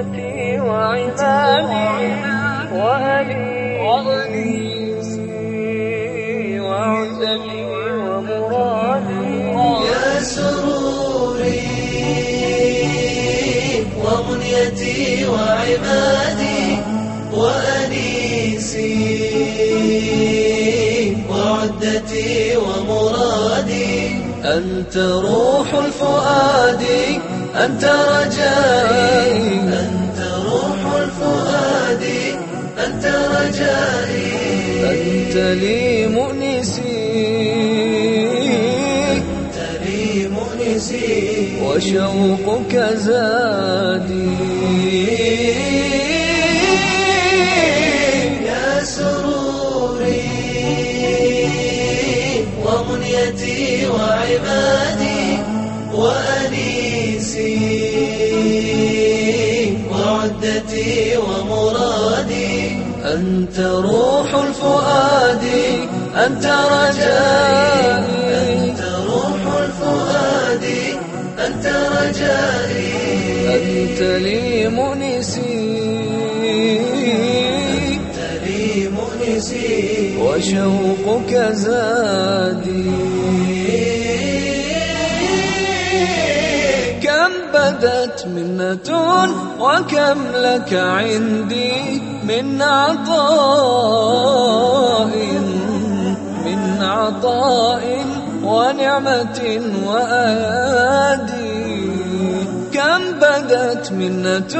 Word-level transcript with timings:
ومنيتي 0.00 1.60
وعمادي 1.80 3.40
وعزلي 6.60 7.60
ومرادي. 8.00 9.28
يا 9.90 10.08
سروري 10.20 11.60
وعمادي 15.32 16.64
وأنيسي 17.36 18.96
وعدتي 21.30 22.32
ومرادي. 22.56 23.94
أنت 24.44 24.96
روح 24.96 25.68
الفؤاد 25.74 26.82
أنت 27.64 27.84
رجائي 27.84 28.79
رجائي 33.10 34.30
أنت 34.90 35.36
لي 35.36 36.06
مؤنسي. 36.06 36.82
أنت 39.12 39.56
لي 39.84 40.28
مؤنسي. 40.28 41.32
وشوقك 41.62 42.76
زادي. 42.94 44.36
يا 48.46 48.84
سروري. 48.84 50.30
ومنيتي 52.64 53.86
وعبادي 53.86 55.38
وأنيسي. 55.94 57.58
وعدتي 59.90 61.16
ومرادي. 61.16 61.99
أنت 63.14 63.60
روح 63.60 64.34
الفؤاد 64.34 65.44
أنت 66.16 66.46
رجائي. 66.46 68.10
أنت 68.52 68.82
روح 69.06 69.40
الفؤاد 69.62 70.64
أنت 71.46 71.66
رجائي. 71.66 72.92
أنت 73.56 74.00
لي 74.00 74.68
مؤنسي 74.68 75.80
أنت 77.88 78.18
لي 78.46 78.88
مؤنسي 78.88 80.16
وشوقك 80.18 81.32
زادي. 81.52 82.90
كم 87.02 87.32
بدت 87.54 88.26
منة 88.26 88.88
وكم 89.60 90.18
لك 90.34 90.74
عندي. 90.74 92.09
من 92.30 92.62
عطاء 92.62 93.90
من 96.44 96.82
عطاء 96.82 97.84
ونعمة 98.44 99.40
وآدي. 99.86 101.50
كم 102.72 103.02
بدت 103.20 103.92
منة 103.92 104.54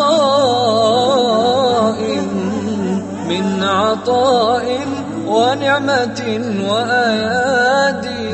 من 3.29 3.63
عطاء 3.63 4.79
ونعمة 5.27 6.41
وآيادي 6.69 8.26